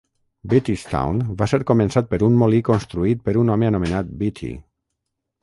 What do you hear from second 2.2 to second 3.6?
un molí construït per un